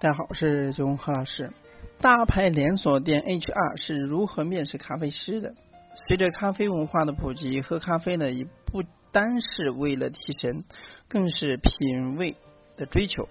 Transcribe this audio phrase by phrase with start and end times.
[0.00, 1.50] 大家好，我是九何老师。
[2.00, 5.50] 大牌连锁店 HR 是如何面试咖啡师的？
[6.06, 10.62] 随着咖啡文化的普及，喝咖啡呢，也不单是为了提神，
[11.08, 12.36] 更是品味
[12.76, 13.28] 的追求。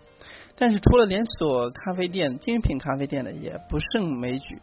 [0.57, 4.61] 但是，除了连锁咖啡店，精品咖啡店呢，也不胜枚举，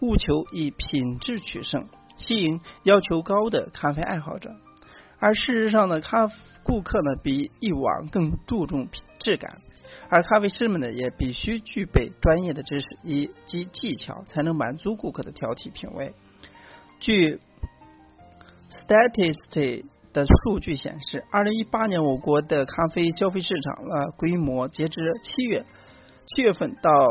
[0.00, 4.50] 务求以品质取胜，吸引要求高的咖啡爱好者。
[5.18, 6.28] 而事实上呢，咖
[6.62, 9.58] 顾客呢，比以往更注重品质感。
[10.08, 16.12] 而咖啡师们呢，也必须具备专业的知识以及技巧，才能满足顾客的挑剔品味。
[17.00, 17.40] 据
[18.70, 25.64] Statistic 的数据显示，二零一八年我国的咖啡消费市场的规模，截至七月
[26.26, 27.08] 七月份到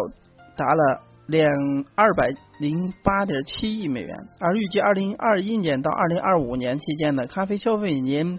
[0.55, 1.51] 达了两
[1.95, 8.37] 二百零八点七亿美元，而预计二零二一年到二零二五年期间呢，咖啡消费年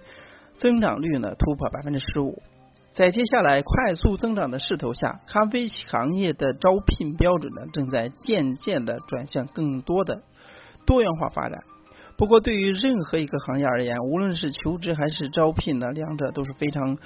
[0.59, 2.41] 增长率呢突破百分之十五。
[2.95, 10.23] 在接下来快速增长的势头下，咖啡行业的招聘标准呢，正在渐渐的转向更多的
[10.85, 11.63] 多元化发展。
[12.19, 16.99] 不过，对于任何一个行业而言，无论是求职还是招聘呢，两者都是非常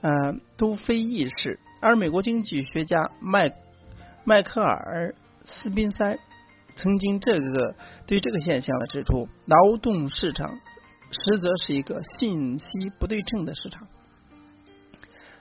[0.00, 1.60] 呃都非易事。
[1.80, 3.52] 而美国经济学家麦
[4.24, 5.14] 迈克尔
[5.44, 6.18] 斯宾塞
[6.74, 7.74] 曾经这个
[8.06, 10.58] 对这个现象呢指出，劳动市场
[11.10, 12.66] 实则是一个信息
[12.98, 13.86] 不对称的市场。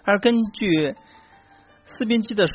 [0.04, 0.96] 而根据
[1.86, 2.46] 斯宾基的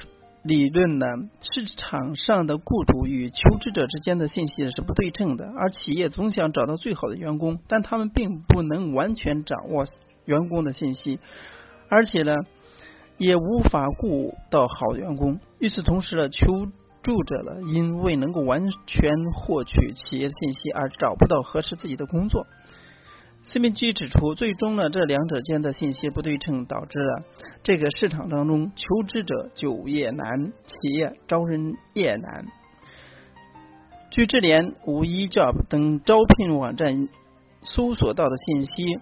[0.42, 1.06] 理论呢，
[1.40, 9.84] 市场上的雇主与求职者之间的信息是不对称的，而企业总想找到最好的员工，但他们并不能完全掌握
[10.24, 11.18] 员工的信息，
[11.88, 12.34] 而且呢，
[13.16, 15.40] 也无法雇到好员工。
[15.58, 16.66] 与此同时呢，求
[17.02, 22.46] 助者呢，因为能够完全获取企业的信息而找不到合适自己的工作。
[23.50, 27.24] 斯宾基指出，最终呢，这两者间的信息不对称，导致了
[27.62, 32.44] 这个市场当中求职者就业难，企业招人也难。
[34.10, 37.08] 据智联、五一 Job 等招聘网站
[37.62, 38.98] 搜索到的信息，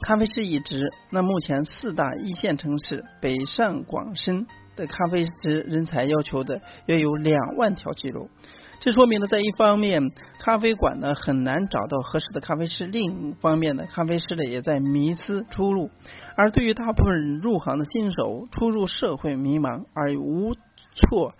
[0.00, 4.46] 咖啡师一职，那目前四大一线城市北上广深
[4.76, 8.30] 的咖啡师人才要求的约有两万条记录。
[8.78, 15.90] 这说明呢，在一方面，咖啡馆呢很难找到合适的咖啡师；另一方面呢，咖啡师呢也在迷思出路。
[16.36, 20.54] 而对于大部分入行的新手，初入社会迷茫而无
[20.94, 21.34] 措，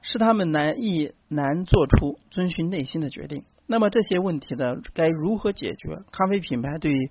[0.00, 3.44] 是他们难以难做出遵循内心的决定。
[3.66, 5.96] 那么这些问题呢，该如何解决？
[6.12, 7.10] 咖啡品牌对于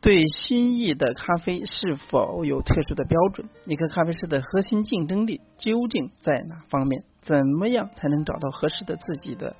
[0.00, 3.48] 对新意的咖啡是否有特殊的标准？
[3.66, 7.04] 一个咖啡师的核心竞争力究竟在哪方面？
[7.20, 9.56] 怎么样才能找到合适的自己的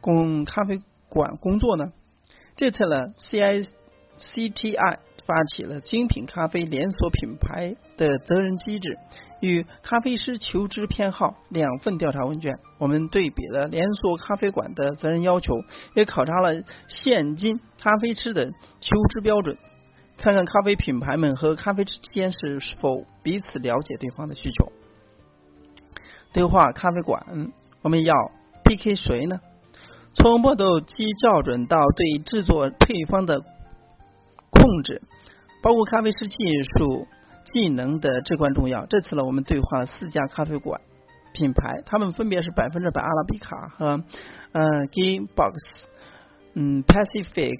[0.00, 1.92] 工咖啡馆工作呢？
[2.56, 3.62] 这次呢，C I
[4.18, 8.98] C T I 发起了精品咖啡连锁品牌的责任机制
[9.40, 12.54] 与咖啡师求职偏好两份调查问卷。
[12.78, 15.54] 我们对比了连锁咖啡馆的责任要求，
[15.94, 18.50] 也考察了现今咖啡师的
[18.80, 19.56] 求职标准，
[20.16, 24.72] 看看咖啡品牌们和咖啡之间是否彼此了解对方的需求。
[26.32, 28.14] 对话咖啡馆，我们要
[28.64, 29.40] PK 谁呢？
[30.14, 35.00] 从磨豆机校准到对制作配方的控制，
[35.62, 36.36] 包括咖啡师技
[36.76, 37.06] 术
[37.52, 38.86] 技能的至关重要。
[38.86, 40.80] 这次呢，我们对话了四家咖啡馆
[41.32, 44.02] 品牌，他们分别是百分之百阿拉比卡和
[44.52, 45.84] 呃 Gamebox，
[46.54, 47.54] 嗯 Pacific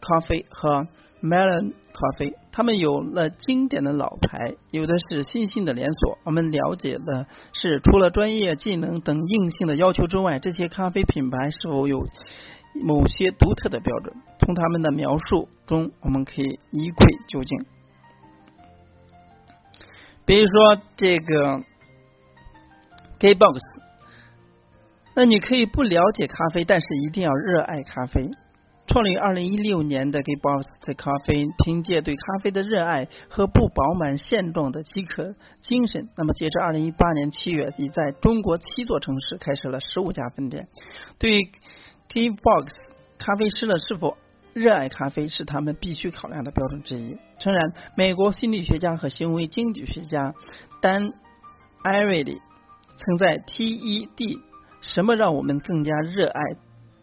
[0.00, 0.86] 咖啡和
[1.22, 2.34] Melon 咖啡。
[2.52, 6.18] 他们有了经典的老牌，有的是新兴的连锁。
[6.24, 12.04] 我们了解的是，除了专业技能等硬性的要求之外，这些咖啡品牌是否有
[12.74, 14.12] 某些独特的标准？
[14.40, 17.64] 从他们的描述中，我们可以一窥究竟。
[20.28, 21.62] 比如说这个
[23.18, 23.60] Gay Box，
[25.14, 28.28] 那你可以不了解咖啡，但是一定要热爱咖啡。
[28.86, 40.68] 创立于二零一六年的 Gaybox 咖啡，凭借对咖啡的热爱和不饱满现状的饥渴精神，那么截至二零一八年七月，已在中国七座城市开设了十五家分店。
[41.18, 41.38] 对于
[42.12, 42.68] Gaybox
[43.18, 44.18] 咖啡师的是否
[44.58, 47.16] 热爱咖啡，是他们必须考量的标准之一。
[47.38, 50.34] 诚然，美国心理学家和行为经济学家
[50.82, 51.12] 丹
[51.82, 52.40] 艾瑞里
[52.96, 54.38] 曾在 TED
[54.80, 56.40] 什么让我们更加热爱？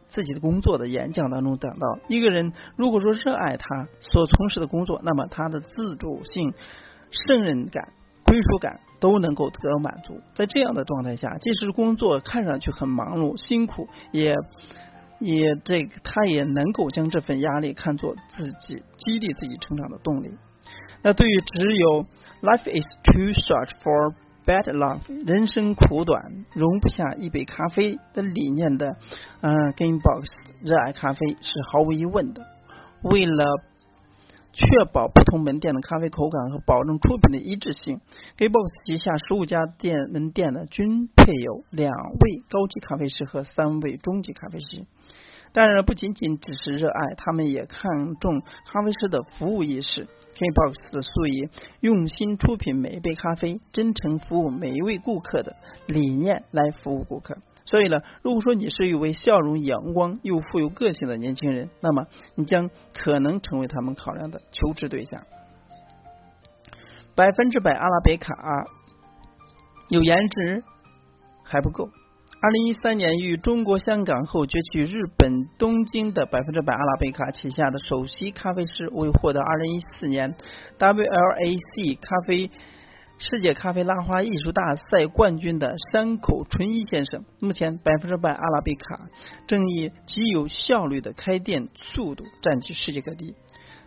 [0.08, 6.54] 自己的工作的演讲当中讲到，一个人如果说热爱他所从事的工作，那么他的自主性、
[7.12, 7.90] 胜任感、
[8.24, 10.22] 归属感都能够得到满足。
[10.34, 14.36] 在这样的状态下，即使工作看上去很忙碌、辛苦，也
[15.26, 20.30] 也这个他也能够将这份压力看作自己激励自己成长的动力。
[21.02, 22.06] 那对于只有
[22.42, 24.14] “life is too short for
[24.46, 28.98] bad love，人生苦短，容不下一杯咖啡的理念的，
[29.42, 30.26] 嗯，Gamebox
[30.62, 32.46] 热爱咖啡是毫无疑问的。
[33.02, 33.46] 为了
[34.54, 38.00] 确保不同门店的咖啡口感和保证出品的一致性
[38.38, 44.86] ，Gamebox 旗下十五家店门店呢均配有两位高级咖啡师和三位中级咖啡师。
[45.56, 50.06] 当然，不仅仅只是热爱，他们也看重咖啡师的服务意识。
[50.34, 51.50] Kbox 素以
[51.80, 55.56] 用心出品每一杯咖啡、真诚服务每一位顾客的
[55.88, 57.38] 理念来服务顾客。
[57.64, 65.24] 所以呢，如果说你是一位笑容阳光又富有个性的年轻人，那么你将可能成为他们考量的求职对象。
[67.16, 68.36] 百分之百阿拉比卡
[69.88, 70.66] 有颜值
[71.46, 71.90] 还不够。
[72.46, 80.36] 二零一三年于中国香港后崛起日本东京的百分之百阿拉贝卡旗下的首席咖啡师，为获得二零一四年
[80.78, 82.52] WLAC 咖啡
[83.18, 87.26] 世界咖啡拉花艺术大赛冠军的山口纯一先生。
[87.40, 89.10] 目前，百分之百阿拉贝卡
[89.48, 93.34] 正以极有效率的开店速度占据世界各地。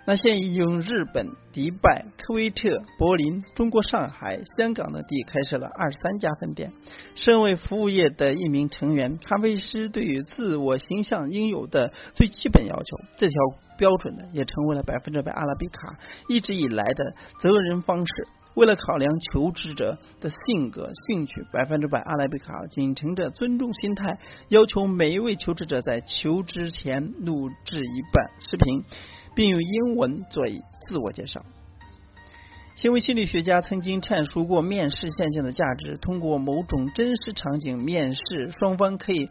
[0.09, 6.73] 那现已经日本、迪拜、科威特、柏林、中国上海、香港等地开设了二十三家分店。
[7.15, 13.37] 身为服务业的一名成员，咖啡师对于自我形象应有的最基本要求，这条
[13.77, 18.13] 标准呢，也成为了百分之百阿拉比卡一直以来的责任方式。
[18.55, 24.19] 为了考量求职者的性格、兴趣，百分之百阿拉比卡秉承着尊重心态，
[24.49, 28.85] 要求每一位求职者在求职前录制一段视频。
[29.39, 30.49] 并用英文做
[30.81, 31.45] 自我介绍。
[32.75, 39.31] 行为心理学家曾经阐述过面试现象的价值：通过某种真实场景面试，双方可以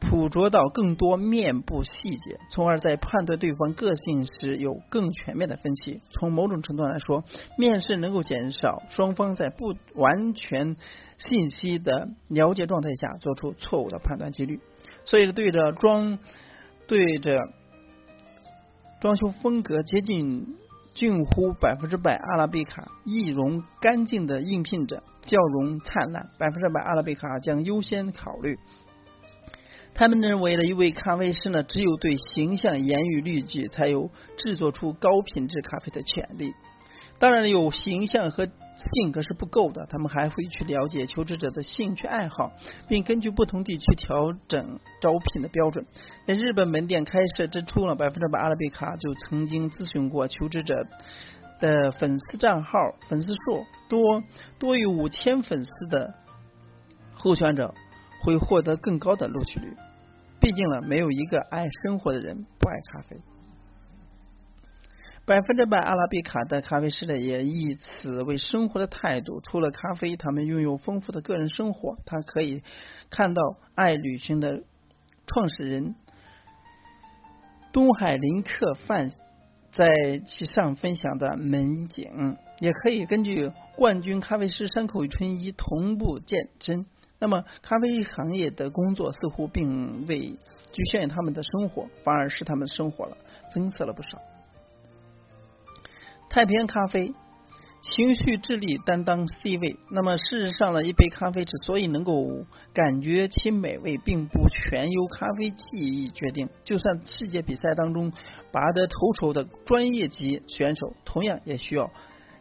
[0.00, 6.00] 捕捉到更多面部细节，从而在判断对方个性时有更全面的分析。
[6.10, 7.22] 从某种程度来说，
[7.56, 10.74] 面试能够减少双方在不完全
[11.16, 14.58] 信息的了解状态下做出错误的判断几率。
[15.04, 16.18] 所以，对着装
[16.88, 17.38] 对着。
[19.00, 20.56] 装修风格接近
[20.92, 28.58] 近乎百分之百阿拉比卡，易容干净的应聘者，笑容灿烂，百分之百阿拉比卡将优先考虑。
[29.94, 36.52] 他们认为呢，一位咖啡师呢，只有对形象严于律己，才有制作出高品质咖啡的潜力。
[37.20, 38.48] 当然，有形象和
[38.78, 42.52] 性格是不够的，他们还会去了解求职者的兴趣爱好，
[42.86, 45.84] 并根据不同地区调整招聘的标准。
[46.26, 50.86] 在日本门店开设之初呢，百分之百阿拉比卡就曾经咨询过求职者
[51.58, 52.78] 的粉丝账号
[53.08, 54.22] 粉丝数多
[54.60, 56.14] 多于五千粉丝的
[57.14, 57.74] 候选者
[58.22, 59.74] 会获得更高的录取率。
[60.40, 63.16] 毕竟呢，没有一个爱生活的人不爱咖啡。
[65.28, 69.42] 百分之百阿拉比卡的咖啡师呢，也以此为生活的态度。
[69.42, 71.98] 除了咖啡，他们拥有丰富的个人生活。
[72.06, 72.62] 他可以
[73.10, 73.42] 看到
[73.74, 74.62] 爱旅行的
[75.26, 75.94] 创始人
[77.74, 79.12] 东海林克范
[79.70, 79.86] 在
[80.24, 86.86] 其上分享的美景，也可以根据冠军咖啡师山口春一同步见真。
[87.18, 93.18] 那么，咖啡行业的工作似乎并未局限于他们的生活，反而使他们生活了
[93.52, 94.22] 增色了不少。
[96.38, 97.12] 太平咖啡，
[97.82, 99.76] 情绪智力担当 C 位。
[99.90, 102.28] 那么事实上呢，一杯咖啡之所以能够
[102.72, 106.48] 感觉其美味，并不全由咖啡技艺决定。
[106.62, 108.12] 就算世界比赛当中
[108.52, 111.90] 拔得头筹的专业级选手，同样也需要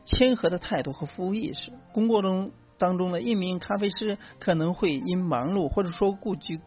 [0.06, 1.72] 谦和的态度和服务意识。
[1.92, 6.60] 工作中当中的一名咖啡师可能会因忙碌或者说顾及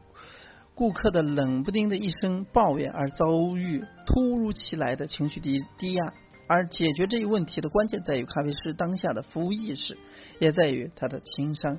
[0.75, 6.12] 顾客的冷不丁的一声抱怨而遭遇突如其来的情绪低低压。
[6.50, 9.97] 而解决这一问题的关键在于咖啡师当下的服务意识，
[10.40, 11.78] 也在于他的情商。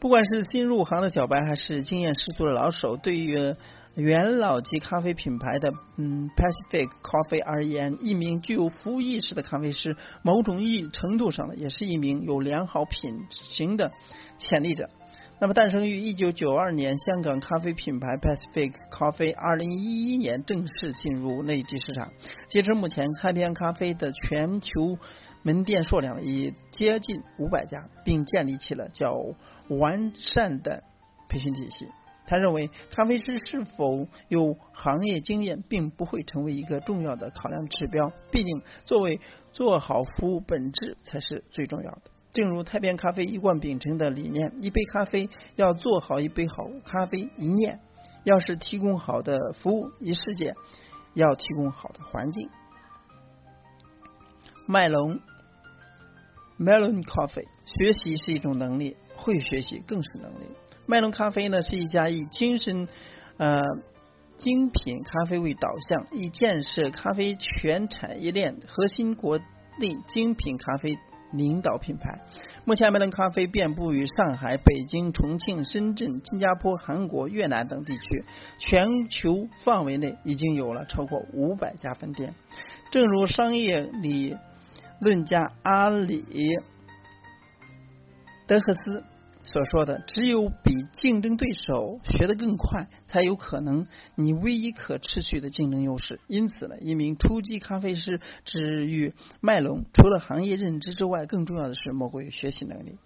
[0.00, 3.54] 不管是新入行的小白，还是经验十足的老手，对于
[3.94, 13.92] 元老级咖啡品牌的嗯 Pacific Coffee 而言，一名具有服务意识的咖啡师，某种意义程度上呢，也是一名有良好品行的
[14.38, 14.88] 潜力者。
[15.42, 22.12] 那么，诞生于一九九二年，香港咖啡品牌 Pacific Coffee 二零一一年正式进入内地市场。
[22.48, 24.96] 截至目前，太平洋咖啡的全球
[25.42, 29.16] 门店数量已接近五百家，并建立起了较
[29.68, 30.84] 完善的
[31.28, 31.88] 培训体系。
[32.24, 38.12] 他认为，咖啡师是否有行业经验，并不会成为一个重要的考量指标。
[38.30, 39.18] 毕竟，作为
[39.52, 42.11] 做好服务，本质才是最重要的。
[42.32, 47.80] 正如太边咖啡一贯秉承的理念，一杯咖啡要做好一杯好咖啡一念，
[48.24, 50.54] 要是提供好的服务一世界，
[51.14, 52.48] 要提供好的环境。
[54.66, 55.20] 麦隆
[56.58, 60.46] Melon Coffee，学习是一种能力，会学习更是能力。
[60.86, 62.88] 麦隆咖啡呢是一家以精神
[63.36, 63.62] 呃
[64.38, 69.38] 精品咖啡为导向，以建设咖啡全产业链核心国
[69.78, 70.96] 内精品咖啡
[71.32, 72.20] 领导品牌。
[72.64, 78.24] 目前，麦伦咖啡遍布于上海、北京、重庆、深圳、新加坡、韩国、越南等地区，
[78.58, 82.34] 全球范围内已经有了超过五百家分店。
[82.90, 84.36] 正如商业理
[85.00, 86.24] 论家阿里
[88.46, 89.02] 德赫斯。
[89.44, 96.20] 所说的，只有比竞争对手学得更快，才有可能你唯一可持续的竞争优势。
[96.28, 102.96] 因此呢，一名初级咖啡师之于麦隆，除了行业认知之外，更重要的是莫过于学习能力。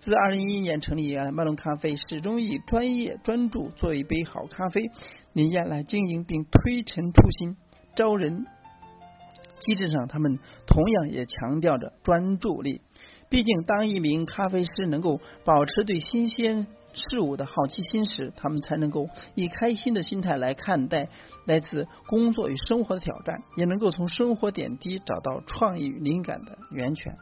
[0.00, 4.90] 自二零一一年成立以来，麦隆咖啡始终以专业、专注做一杯好咖啡
[5.32, 7.56] 理念来经营，并推陈出新、
[7.94, 8.44] 招人。
[9.60, 12.82] 机制上，他们同样也强调着专注力。
[13.34, 21.08] 毕竟，当一名咖啡师能够保持对新鲜事物的好奇心时，他们才能够以开心的心态来看待
[21.44, 27.16] 来自工作与生活的挑战，也能够从生活点滴找到创意与灵感的源泉。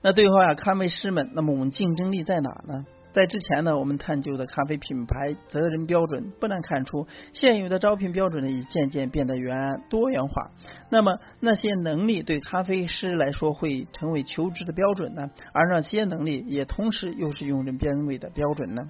[0.00, 2.86] 那最后啊，咖啡师们，那么我们竞争力在哪呢？
[3.12, 10.52] 在之前呢，我们探究的咖啡品牌责任标准，不难看出，现有的招聘标准呢，已渐渐变得元多元化。
[10.90, 15.30] 那么，那些能力对咖啡师来说会成为求职的标准呢？
[15.52, 18.82] 而那些能力也同时又是用人单位的标准呢？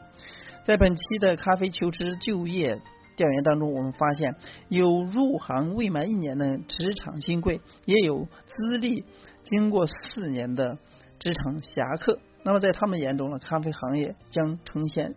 [0.65, 2.79] 在本期的咖啡求职就业
[3.17, 4.35] 调研当中，我们发现
[4.69, 9.05] 有入行未满一年的职场新贵，也有资历
[9.45, 10.77] 经过四年的
[11.19, 12.19] 职场侠客。
[12.43, 15.15] 那么在他们眼中呢，咖啡行业将呈现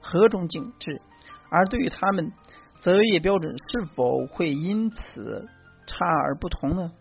[0.00, 1.00] 何种景致？
[1.50, 2.32] 而对于他们，
[2.80, 5.48] 择业标准是否会因此
[5.86, 6.92] 差而不同呢？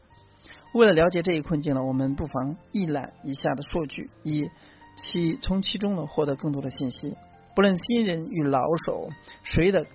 [0.74, 4.50] 为了了解这一困境呢，我们不妨一览以下的数据，以
[4.98, 7.16] 其从其中呢获得更多的信息。
[7.56, 9.10] 不论新人与老手，
[9.44, 9.86] 谁的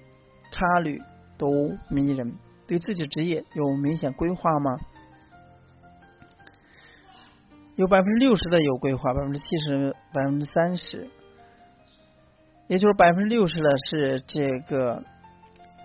[0.50, 1.02] 咖旅
[1.36, 1.50] 都
[1.90, 2.34] 迷人。
[2.66, 4.78] 对自己职业有明显规划吗？
[7.76, 11.08] 有百分之六十的有规划，百分之七十、百分之三十，
[12.66, 15.02] 也就是百分之六十的是这个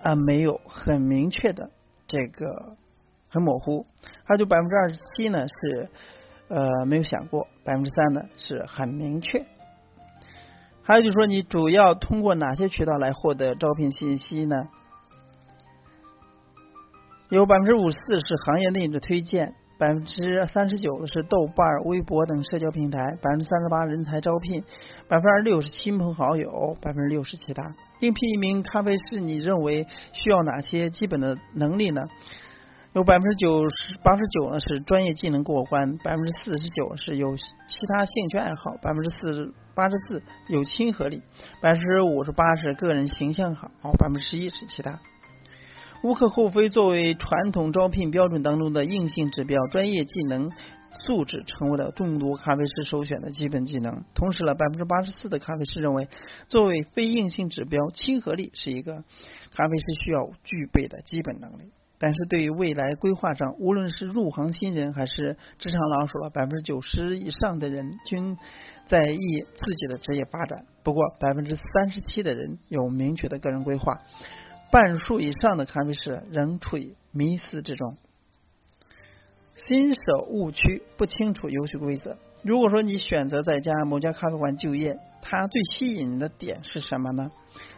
[0.04, 1.70] 啊没有很明确的
[2.06, 2.76] 这个
[3.30, 3.86] 很模糊，
[4.26, 5.90] 还有就百分之二十七呢是
[6.50, 9.46] 呃没有想过，百分之三呢是很明确，
[10.84, 14.68] 还有就是说你主要通过哪些渠道来获得招聘信息呢？
[17.30, 19.56] 有百分之五十四是行业内的推荐。
[19.78, 24.64] 百分之三十九的是豆瓣、微博等社交平台，百分之三十八人才招聘，
[25.08, 27.76] 百分之六是亲朋好友，百分之六是其他。
[28.00, 32.04] 应聘一名咖啡师，你认为需要哪些基本的能力呢？
[32.94, 41.22] 有百分之九十八十九呢是专业技能过关，百分之四十九是有其他兴趣爱好，百分之四八十四有亲和力，
[41.60, 44.98] 百分之五十八是个人形象好，百分之十一是其他。
[46.06, 50.52] 无可厚非，作为传统招聘标准当中的硬性指标，专业技能
[50.92, 54.04] 素质成为了众多咖啡师首选的基本技能。
[54.14, 56.08] 同时呢，百分之八十四的咖啡师认为，
[56.48, 59.04] 作为非硬性指标，亲和力是一个
[59.52, 61.72] 咖啡师需要具备的基本能力。
[61.98, 68.38] 但是对于未来规划上，无论是入行新人还是职场老手了，百分之九十以上的人均
[68.86, 70.66] 在意自己的职业发展。
[70.84, 74.02] 不过，百分之三十七的人有明确的个人规划。
[74.76, 77.96] 半数以上的咖啡师仍处于迷思之中，
[79.54, 82.18] 新手误区不清楚游戏规则。
[82.42, 87.30] 如果说你选择在家某家咖啡馆就业，它最吸引的点是什么呢？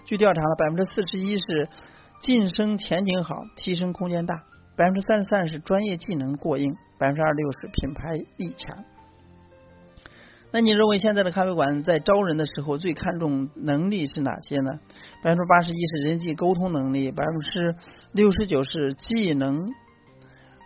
[0.05, 1.69] 据调查了，百分之四十一是
[2.19, 4.33] 晋升前景好，提升空间大；
[4.75, 8.83] 百分之三十三是专业技能过硬；百分之二六是品牌力强。
[10.49, 14.79] 那你认为现在的咖啡馆在招人的时候最看重能力是哪些呢？
[15.21, 17.75] 百分之八十一是人际沟通能力，百分之
[18.13, 19.67] 六十九是技能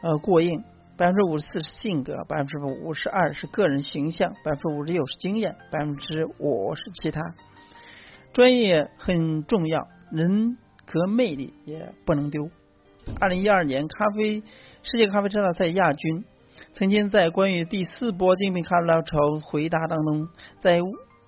[0.03, 0.63] 呃过硬，
[0.97, 7.19] 百分之五十四是性格，百分之五十二是个人形象，百分之五十六是经验，百分之五是其他。
[8.33, 12.49] 专业很重要，人格魅力也不能丢。
[13.19, 14.43] 二零一二年咖啡
[14.83, 16.23] 世界咖啡车大赛亚军。
[16.73, 20.27] 曾经在关于第四波精品咖啡浪潮回答当中，
[20.59, 20.79] 在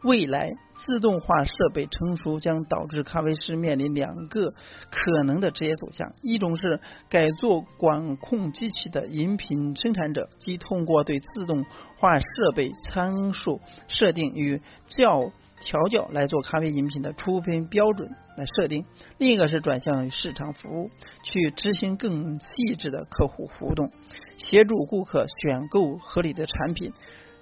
[0.04, 4.50] 未来自动化设备成熟将导致咖啡师面临两个
[4.90, 11.66] 可能的职业走向：一种是改做管控机器的饮品生产者，即通过对自动
[11.98, 18.84] 化设备参数设定与较调教来做咖啡饮品的出品标准来设定；
[19.18, 20.90] 另一个是转向于市场服务，
[21.24, 23.92] 去执行更细致的客户互动。
[24.44, 26.94] 协助顾客选购合理的产品、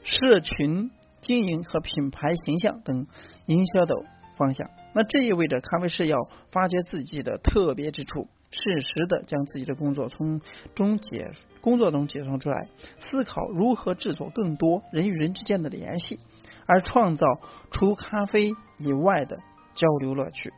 [0.03, 0.91] 社群
[1.21, 3.07] 经营和品牌形象等
[3.45, 3.95] 营销的
[4.37, 4.69] 方向。
[4.93, 6.17] 那这意味着咖啡师要
[6.51, 10.41] 发掘自己的特别之处，适时的将自己的工作从
[10.75, 11.31] 中解
[11.61, 12.67] 工作中解放出来，
[12.99, 16.19] 思考如何制作更多人与人之间的联系，
[16.65, 17.25] 而创造
[17.71, 19.37] 除咖啡以外的
[19.73, 20.51] 交流乐趣。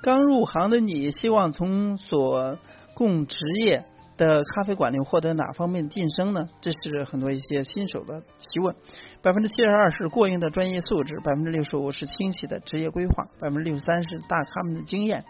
[0.00, 2.58] 刚入行的你，希望从所
[2.94, 3.84] 供职业
[4.18, 6.40] 的咖啡馆里获得哪方面晋升呢？
[6.60, 8.74] 这是很多一些新手的提问。
[9.22, 15.24] 百分之七十二是过硬的专业素质，百分之六十五是清晰的职业规划，百分之六十三是大咖们的经验，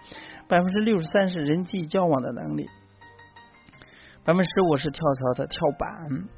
[0.49, 2.68] 百分之六十三是人际交往的能力，
[4.25, 6.28] 百分之十五是跳槽的跳板。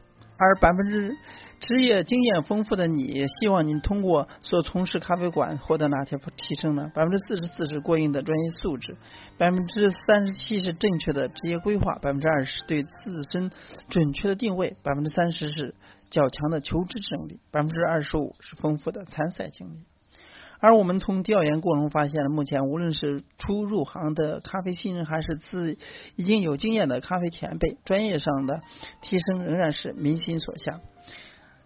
[0.40, 1.14] 而百分之
[1.60, 6.90] 职业经验丰富的你，希望你通过所从事咖啡馆获得哪些提升呢？
[6.94, 8.96] 百分之四十四是过硬的专业素质，
[9.36, 13.50] 百分之三十七是正确的职业规划，百分之二十对自身
[13.90, 15.74] 准确的定位，百分之三十是
[16.08, 19.89] 较强的求职能力，百分之二十五是丰富的参赛经历。
[20.60, 25.78] 而我们从调研过程发现了，目前无论是初入行的咖啡新人，还是自
[26.16, 28.60] 已经有经验的咖啡前辈，专业上的
[29.00, 30.80] 提升仍然是民心所向。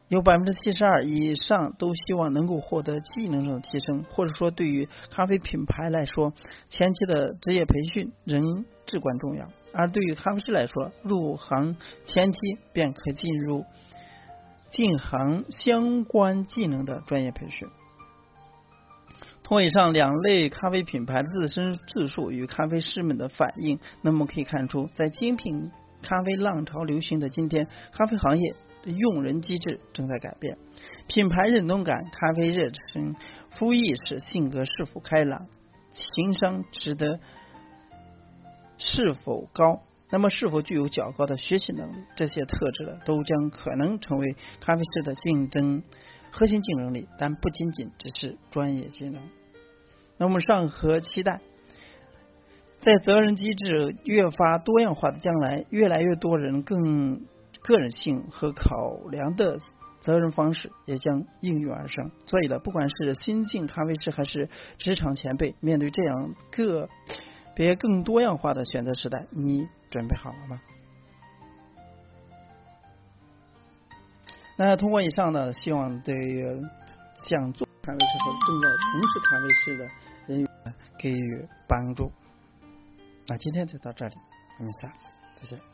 [0.08, 6.32] 有百分之七十二以上都希望能够获得技能上的提升，或者说对于咖啡品牌来说，
[6.68, 9.48] 前期的职业培训仍至关重要。
[9.72, 12.38] 而对于咖啡师来说，入行前期
[12.72, 13.64] 便可进入
[14.70, 17.66] 进行相关技能的专业培训。
[19.44, 25.70] 通过以上两类咖啡品牌的自身自述与咖啡师们的反应，那么可以看出，在精品
[26.00, 30.56] 咖啡浪潮流行的今天，咖啡行业的用人机制正在改变，
[31.08, 33.14] 品牌认同感、咖啡热忱、
[33.50, 35.46] 服务意识、性格是否开朗、
[35.90, 37.20] 情商值得
[38.78, 45.82] 是否高，那么是否具有较高的学习能力，这些特质都将可能成为咖啡师的竞争。
[46.36, 49.22] 核心竞争力，但不仅仅只是专业技能。
[50.16, 51.40] 那我们尚可期待，
[52.80, 57.20] 在责任机制越发多样化的将来，越来越多人更
[57.62, 59.58] 个人性和考量的
[60.00, 62.10] 责任方式也将应运而生。
[62.26, 66.88] 所以呢，不管是新晋咖啡师还是职场前辈，面对这样个
[67.54, 70.60] 别更多样化的选择时代，你准备好了吗？
[74.56, 76.14] 那通过以上呢，希望对
[77.28, 79.84] 想做咖啡师和正在从事咖啡师的
[80.26, 80.48] 人员
[80.98, 82.12] 给予帮助。
[83.26, 84.14] 那今天就到这里，
[84.58, 84.94] 我们下次
[85.40, 85.73] 再见。